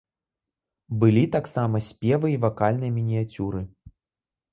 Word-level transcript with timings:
Былі 1.01 1.23
таксама 1.35 1.81
спевы 1.89 2.27
і 2.37 2.39
вакальныя 2.47 2.95
мініяцюры. 2.97 3.61